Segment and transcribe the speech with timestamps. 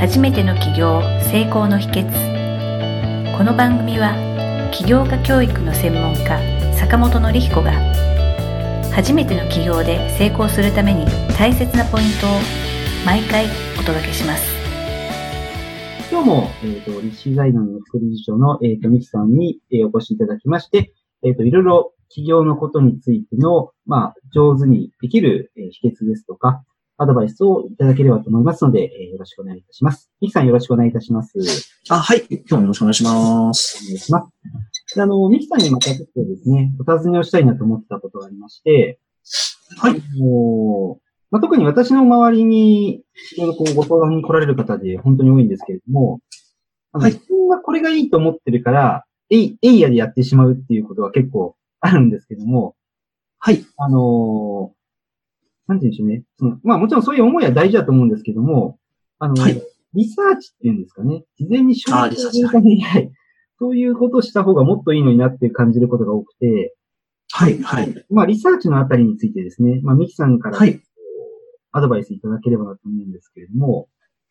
[0.00, 3.36] 初めての起業成功の秘訣。
[3.36, 4.14] この番組は
[4.72, 6.40] 起業家教育の専門家
[6.74, 7.72] 坂本典彦が
[8.94, 11.04] 初めての起業で成功するために
[11.36, 12.30] 大切なポイントを
[13.04, 13.44] 毎回
[13.78, 14.42] お届けします。
[16.10, 26.64] 今日も、えっ、ー、と、立志財団の副理事長の、えっ、ー、と、ミキさんに、えー、お越しいただきまして、えっ、と、いろいろ起業のことについての、まあ、上手にできる、え秘訣ですとか、
[27.02, 30.10] アドバイスをいただければと思いますので、えー、よろしくお願いいたします。
[30.20, 31.32] ミキさんよろしくお願いいたします。
[31.88, 32.26] あ、はい。
[32.28, 33.84] 今日もよろしくお願いします。
[33.84, 34.30] お願いしま
[34.86, 35.00] す。
[35.00, 39.00] あの、ミキさんにまたちょっとですね、お尋ねをしたいなと思ってたことがありまして、
[39.78, 40.02] はい。
[40.18, 43.02] もうまあ、特に私の周りに、い
[43.38, 46.20] ろいろこうご相談に来られる方で本当に多いんですけれども、
[46.92, 47.12] はい。
[47.12, 52.74] 自分はこれがいいと思ってるから、えい、えいやでやってしまうっていうことは結構あるんですけども、
[53.38, 53.64] はい。
[53.78, 54.72] あの
[55.70, 56.24] なんて言うんでしょうね。
[56.38, 58.78] そのまあもちろんそういう思いは大事だと思うんですけども、
[59.18, 59.62] あの、はい、
[59.94, 61.24] リサーチっていうんですかね。
[61.38, 63.10] 事前に承認するために、はい。
[63.58, 66.74] そういうことをした方がもっといいのになって感じることが多くて、
[67.32, 67.94] はい、はい。
[68.08, 70.80] まあ、リサーチのあたりについてですね、まあ、ミキさんから、はい、
[71.72, 73.88] アドバイスいただければなと思うんですけれども、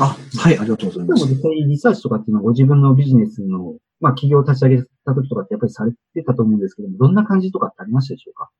[0.00, 1.26] あ、はい、ありがとうございます。
[1.26, 8.44] でも実際リサーチとかっていうのはご自分のビジネスの、まあ、企業を立ち上げた時とかってやっぱりされてたと思うんですけども、どんな感じとかってありましたでしょうか？
[8.44, 8.50] あ、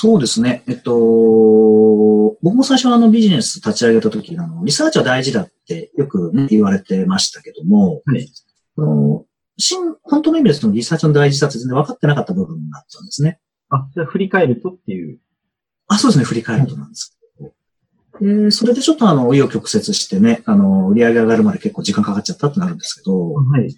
[0.00, 0.62] そうですね。
[0.68, 0.92] えっと、
[2.40, 8.32] 僕も最初はあのビジネス立ち上げた時、あの、リサーチは大事だってよく、ね、言われてましたけども、はい、
[8.76, 9.24] あの
[9.56, 13.40] 真、本当の意味でそのリサーチの大事さって全然分かってなかった部分があったんですね。
[13.70, 15.18] あ、じゃあ振り返るとっていう。
[15.88, 17.18] あ、そうですね、振り返るとなんです
[18.20, 18.34] けど。
[18.44, 23.76] で、それでちょっとあの、意を曲折してね、あの、売り上げ上がるまで結構時間かかっちゃったってなるんですけど、はい。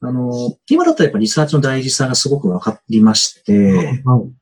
[0.00, 0.30] あの、
[0.70, 3.72] 今だったらやっぱリサーチの大事さがすごく分かりまして、
[4.04, 4.32] はい。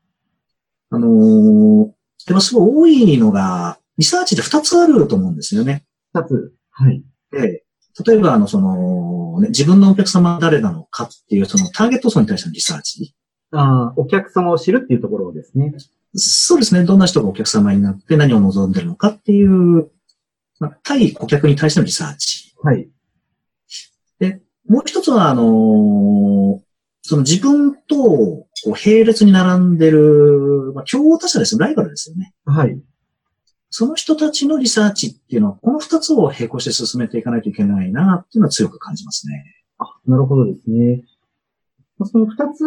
[0.93, 5.85] あのー、でもすごい多いのが、リサーチって2つあると思うんですよね。
[6.13, 6.53] 2つ。
[6.69, 7.03] はい。
[7.31, 7.63] で、
[8.05, 13.15] 例えば、あの、その、ね、自分のお客様は誰なのかっていう、そのターゲット層に対してのリサーチ。
[13.51, 15.73] ああ、お客様を知るっていうところですね。
[16.15, 16.83] そうですね。
[16.83, 19.89] どんな人がお客様になって何を望んでるのかっていう、
[20.59, 22.53] まあ、対顧客に対してのリサーチ。
[22.61, 22.87] はい。
[24.19, 26.59] で、もう一つは、あのー、
[27.05, 31.59] その自分と、こう、並列に並んでる、まあ、競合他社ですよ。
[31.59, 32.33] ライバルですよね。
[32.45, 32.81] はい。
[33.69, 39.43] その人たちのリサーチっていうのは、この二つを並行して進めていかないといけないな、っていうのは強く感じますね。
[39.79, 41.03] あ、なるほどですね。
[42.05, 42.63] その二つ、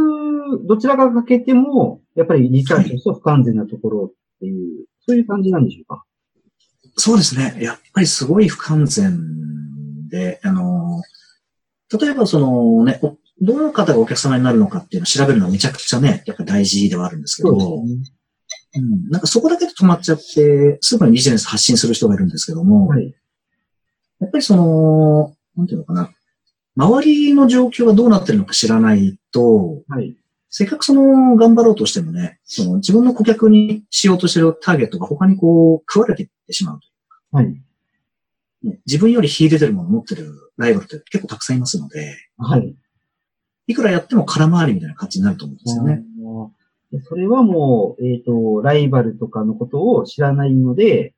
[0.67, 6.05] どちらが欠けても、やっぱりリサーチとしては不完全なところっていう、はい、そういう感じなんでしょうか？
[6.97, 7.57] そうですね。
[7.61, 11.03] やっぱりすごい不完全で、あの、
[12.01, 13.01] 例えばそのね、
[13.41, 17.85] どの方がお客様になるのかっていうのを調べるのはめちゃくちゃね、やっぱ大事ではあるんですけど、う
[18.81, 23.15] ん、なんかそこだけで止まっちゃって、すぐにビジネス発信する人がいるんですけども、はい、
[24.21, 26.11] やっぱりその、なんていうのかな、
[26.77, 30.17] 周りの状況がどうなってるのか知らないと、はい、
[30.51, 37.47] せっかくその頑張ろうとしてもね、その自分の顧客にしようとしてるターゲットが他にこう食われていってしまうというか、はい、
[38.63, 42.75] ね、自分より秀でてるものを持ってるライバルって結構たくさんいますので、はい。
[43.67, 46.05] いくらやっても空回りみたいな感じになると思うんですよね。
[47.09, 51.15] それはもう、えっ、ー、と、ライバルとかのことを知らないので、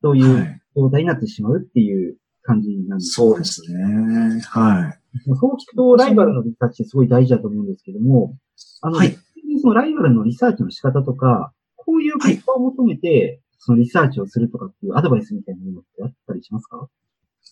[0.00, 4.40] そういう状態になってしまうっていう感じなんですか、ね、そうですね。
[4.46, 4.98] はい。
[5.24, 8.36] そう聞くと、ライバルのリサーチってすごい大事だと思うんですけども、
[8.80, 9.18] あの、はい、
[9.60, 16.88] そのライバルのリサーチの仕方とか、こういう結果を求めて、はい、そのリサーチをするとかっていうアドバイスみたいなものってあったりしますか？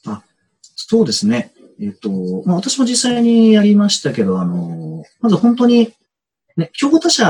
[0.07, 0.23] あ、
[0.63, 1.53] そうですね。
[1.81, 2.11] えっと、
[2.47, 5.93] まあ、私も実際にやりましたけど、あの、まず本当に、
[6.57, 7.25] ね、競合他社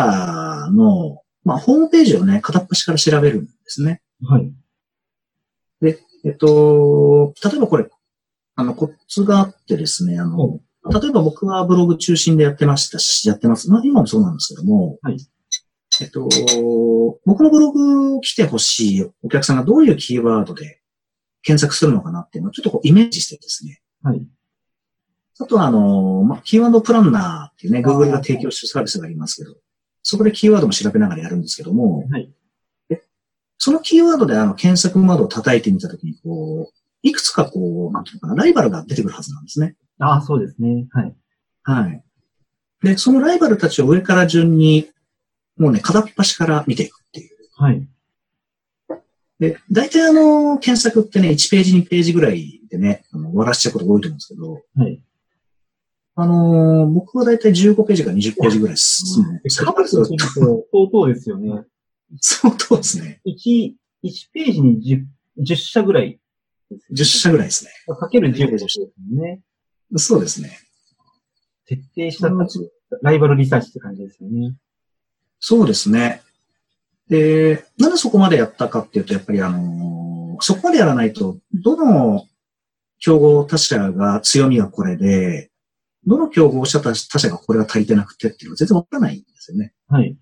[0.72, 4.02] の、まあ、ホームページをね、片っ端から調べるんですね。
[4.22, 4.52] はい。
[5.80, 7.88] で、えっと、例えばこれ、
[8.54, 13.70] あの、コツがあってですね、あの、例えば僕はブログ中心でやってましたし、やってます。
[13.70, 15.18] まあ、今もそうなんですけども、はい。
[16.00, 16.28] えっと、
[17.24, 20.80] 僕のブログ来てほしいお客さんがどういうキーワードで
[21.42, 23.80] 検索するのかなっていうのをちょっとこうイメージしてですね。
[24.02, 24.26] はい。
[25.38, 29.56] あとは、あの、まあ、キーワードプランナーっていうね、Google が提供してるサービスがありますけど、
[30.02, 32.32] そこでキーワードも調べながらやるんですけども、はい。
[32.88, 33.02] で、
[33.58, 39.76] そのキーワードであの、検索窓を叩いてみたときに、こう、いくつかこう、なんていうのかな、ライバルが出てくるはずなんですね。
[39.98, 40.86] ああ、そうですね。
[40.90, 41.14] はい。
[41.62, 42.04] はい。
[42.82, 44.88] で、そのライバルたちを上から順に、
[45.58, 47.30] もうね、片っ端から見ていくっていう。
[47.56, 47.88] はい。
[49.38, 54.95] で、大体あの、検索ってね、1ページ、2ページぐらいでね、あの終わらしちゃうことが多いと思うんですけど、はい。
[56.18, 59.40] あのー、僕はだいたい15ページから20ページぐらい進む。
[59.64, 61.62] カバーすると相当ですよね。
[62.20, 63.20] 相当ですね。
[63.26, 65.06] 1、1ページに
[65.38, 66.18] 10, 10社ぐらい
[66.92, 67.70] 10社ぐらいですね。
[67.86, 69.40] かける10ですよね。
[69.96, 70.58] そうですね。
[71.66, 72.30] 徹底した
[73.02, 74.54] ライバルリサーチって感じですよね。
[75.38, 76.22] そうですね。
[77.08, 79.96] で、なんでそこまでやったかっていうと、やっぱりあのー
[80.40, 82.26] そこまでやらないと、どの
[82.98, 85.50] 競合他社が強みがこれで、
[86.06, 89.74] どの競合者他他社がこれが足りてなくてっていうのは全然わからないんですよね。
[89.88, 90.16] はい。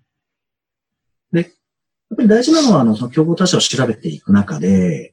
[2.07, 5.11] やっぱり大事なのは、あの、その競合他社を調べていく中で、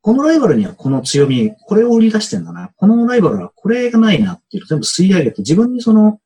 [0.00, 2.70] このライバルにはこの強み、これを売り出してんだな。
[2.76, 6.18] このライバルはこれがないなっていうのを全部吸い上げて、自分にその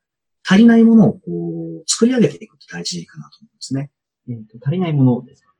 [0.47, 3.91] 足りないものをこう、作り上げていくって大事かなと思うんですね。
[4.29, 5.53] えっ、と、足りないものですか？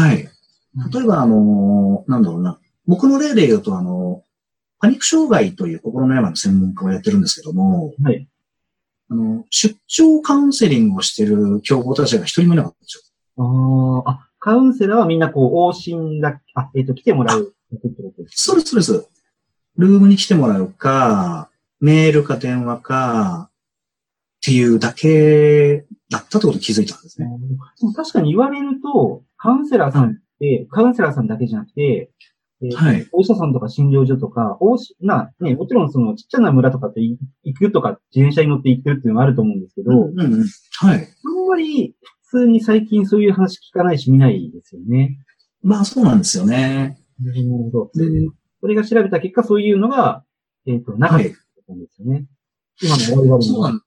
[0.00, 0.18] はい。
[0.18, 2.58] 例えば、あの、なんだろうな。
[2.86, 4.23] 僕の例で言うと、あの、
[4.84, 8.28] パニック障害という心の病の専門家をやってるんですけども、はい。
[9.08, 14.04] あの、出張カウンセリングをしてる競合他社が一人もいなかったんですよ。
[14.04, 19.10] ああ、あ、カウンセラーはみんなこう、往診だ、あ、えっ、と、来てもらうってことですそうです、そうです。
[19.78, 21.48] ルームに来てもらうか、
[21.80, 27.28] メールか電話か、っていうだけだったってことに気づいたんですね。
[27.96, 32.10] 確かに言われると、カウンセラーさんって、カウンセラーさんだけじゃなくて、
[32.64, 40.44] えーはいお医者さんとか診療所とか、おしな、ね、もちろんそのちっちゃな村とかってい行くとか、自転車に乗って行ってるっていうのもあると思うんですけど、うんうんうん。
[40.80, 41.08] はい。
[41.24, 45.18] あんまり普通に最近そういう話聞かないし見ないですよね。
[45.62, 46.98] まあそうなんですよね。
[47.20, 47.90] なるほど。
[47.94, 48.04] で、
[48.60, 50.24] それが調べた結果、そういうのが、
[50.66, 51.28] えっ、と、なかったはい。
[51.28, 52.26] んですよね。
[52.82, 53.42] 今の我々の。
[53.42, 53.80] そうなん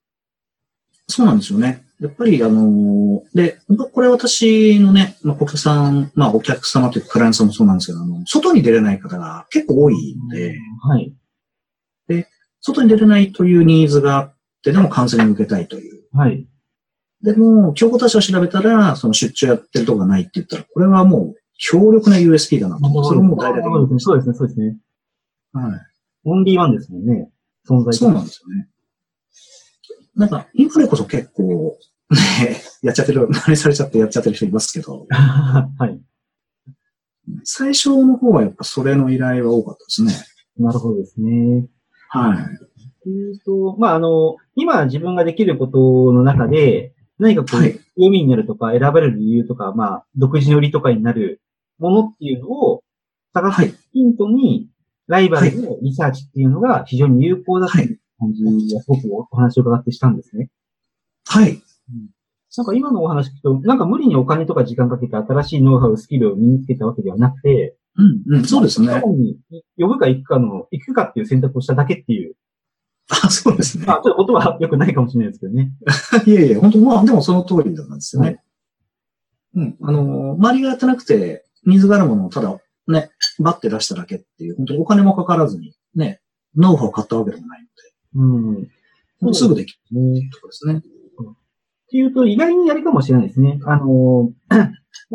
[1.10, 1.87] そうなんですよね。
[2.00, 11.14] やっぱり、あのーで、本当これ私のね、まあ、お客さん、まあ、お客様というか、クライアントさんもそうなんですけど、あの、外に出れない方が結構多いので、はい。
[12.62, 16.04] 外に出れないというニーズがあって、でもカウンセリング受けたいという。
[16.14, 16.46] はい。
[17.24, 23.04] でも、競合他社を調べたら、その出張やってるとこがないって言ったら、これはもう強力な USP だなと。
[23.04, 24.00] それも大々的に。
[24.00, 24.78] そうですね、そうですね。
[25.54, 25.82] はい。
[26.26, 27.30] オンリーワンですもんね。
[27.68, 28.68] 存在そうなんですよね。
[30.18, 31.78] なんか、今でこそ結構、
[32.10, 36.02] ね、 やっちゃってる、真似されちゃってやっちゃってる人いますけど、 はい。
[37.44, 40.12] 最初の方はやっぱそれの依頼は多かったですね。
[40.58, 41.68] なるほどですね。
[42.10, 43.04] はい。
[43.04, 51.42] というと、まあ、あの、今自分ができることの中で、何かこう、はい強みになるとか、選ばれる理由とか、まあ、独自の売りとかになる
[51.80, 52.84] ものっていうのを
[53.34, 53.74] 探すはい。
[53.92, 54.70] ヒントに、
[55.08, 60.50] ライバルのリサーチっていうのが非常に有効だという感じがすごくお話を伺ってしたんですね。
[61.26, 61.62] はい。
[62.58, 68.88] なんか今のお話聞くと、なんか無理にお金とか時間かけて新しいノウハウ、スキルを身につけたわけではなくて、うん、うん、そうですね。
[68.88, 69.40] 単に
[69.78, 72.36] 呼ぶか行くかの、行くかっていう選択をしただけっていう、
[73.10, 73.86] あ、そうですね。
[73.86, 75.72] まあ、ちょっと音は良くないかもしれないですけどね。
[76.26, 78.42] いえいえ、本当まあ、でもその通りなんですよね。
[79.56, 79.78] うん。
[79.82, 86.22] あの、周りがやってなくて、ニーズがあるものをただ、ね、バッて出しただけっていう、本当にお金もかからずに、ね、
[86.56, 87.68] ノウハウを買ったわけでもない
[88.16, 88.68] うん。
[89.20, 90.30] もうすぐできるね。
[90.42, 90.78] とですね。
[90.78, 93.60] っていうと、意外にやりかもしれないですね。
[93.66, 94.58] あの、 な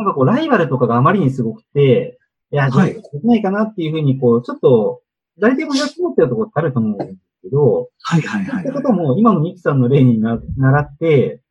[0.04, 2.18] んかこう、ライバルとかがあまりにすごくて、
[2.50, 5.02] いや、じゃあ、はいできないかなっていうふうに、こう、ちょっと、
[5.38, 8.74] 誰でもやって持ってるところってあると思うんですけど、はいはいはいいはい。
[8.74, 11.42] ことも、今のミキさんの例にな習って、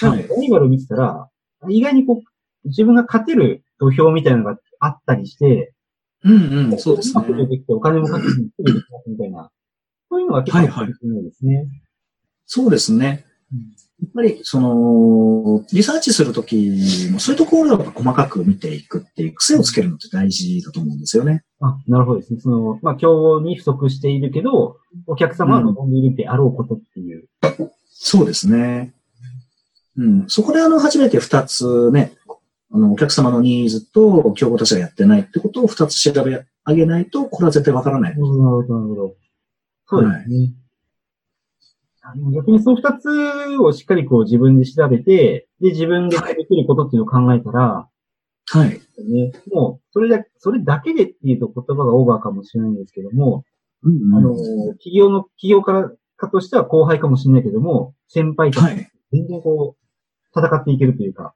[0.00, 1.28] なんはいかライバルを見てたら、
[1.68, 5.74] 意外にこう、自分が勝てる土俵みたいなのがあったりして、
[6.24, 7.24] うんうん、そうですね。
[7.48, 9.50] きてお金もかけずにすぐできますみたいな、
[10.12, 11.66] そういうのが結構あるかもしれないですね。
[12.44, 13.60] そうですねうん。
[13.60, 21.44] やっぱり、その、リサーチするときも、そういうところを細かく見ていくっていう癖をつけるのって大事だと思うんですよね。
[21.60, 22.40] あ、なるほどですね。
[22.40, 24.76] その、まあ、競合に不足しているけど、
[25.06, 27.28] お客様は望んでいるであろうことっていう。
[27.86, 28.92] そうですね。
[29.96, 30.24] うん。
[30.28, 32.12] そこであの、初めて二つね、
[32.70, 38.12] あの、お客様のニーズと競合他社がやってないってことを二つ調べ上げないと、これは絶対わからない。
[38.12, 39.14] なるほど、なるほど。
[39.92, 40.54] そうですね。
[42.04, 43.08] あの逆にその二つ
[43.58, 47.88] をしっかりこう自分で調べて、で、自分でできることっていうのを考えたら、
[48.46, 48.70] はい。
[48.70, 53.44] ね、もう、それだ、それだけでっていうと言葉がオーバーかもしれないんですけども、
[53.84, 54.34] うんあの、
[54.74, 58.90] 企業の、企業から、かとしては後輩かもしれないけども、先輩とはい。
[59.12, 61.34] 全然こう、戦っていけるというか、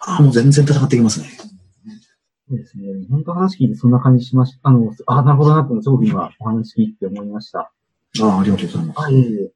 [0.00, 1.28] あ、もう全然戦ってきますね。
[2.48, 2.84] そうですね。
[3.10, 4.60] 本当話聞いてそんな感じしました。
[4.62, 7.70] あの、あ、なるほどなって、すごく今お話聞いて思いました。
[8.22, 9.00] あありがとうございます。
[9.00, 9.52] あ、いえ。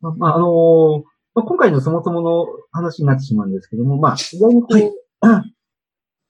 [0.00, 1.02] まあ、まあ、あのー
[1.34, 5.54] まあ、今回のそもそもの話になってしまうんですけども、まあ、意外にこう、はい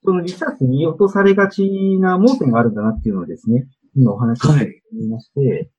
[0.05, 1.69] そのリサーチに落とされがち
[2.01, 3.67] な盲点があるんだなっていうのをですね、
[3.97, 5.71] 今お話しして思いまして、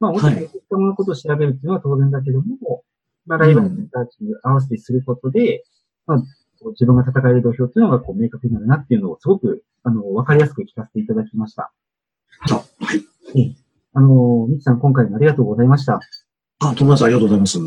[0.00, 2.82] まあ、もちろんはいそういったもののことを調べるっていうのは当然だけども、
[3.24, 5.64] まあ、ライバルのリサーチに合わせてすることで、
[6.06, 6.18] まあ、
[6.70, 11.72] 自分が戦える土俵っていうのがこう明確になるなっていうのをすごく、あの、わかりやすく聞かせていただきました。
[12.50, 12.62] あ、は
[13.34, 13.56] い。
[13.94, 16.00] あの、みきさん今回もありがとうございました。
[16.60, 17.58] あ、友達ありがとうございます。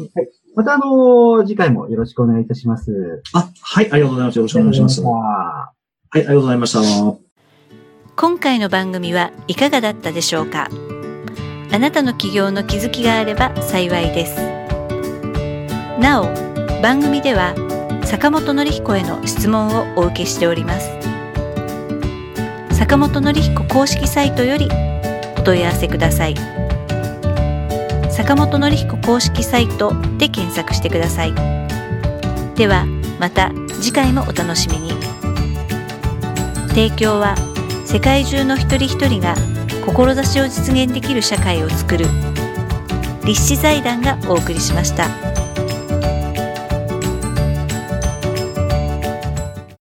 [0.55, 3.23] またあの、次回もよろしくお願いいたします。
[3.33, 4.35] あ、はい、ありがとうございます。
[4.37, 5.01] よろしくお願いします。
[5.01, 5.71] は
[6.11, 6.81] あい、ありがとうございました。
[8.17, 10.67] 今回の番組はいかがだったでしょうか？
[11.73, 14.35] あなたの起業の気づきがあれば幸いです。
[16.01, 16.25] なお、
[16.81, 17.55] 番組では
[18.11, 20.91] 坂本典彦への質問をお受けしております。
[22.75, 24.67] 坂本典彦公式サイトより
[25.37, 26.35] お問い合わせください。
[28.11, 31.33] 坂本典彦公式サイトで検索してください。
[32.55, 32.85] では
[33.17, 34.91] また次回もお楽しみに。
[36.67, 37.35] 提供は
[37.85, 39.35] 世界中の一人一人が
[39.85, 42.07] 志を実現できる社会を作る
[43.23, 45.30] 立志財団がお送りしました。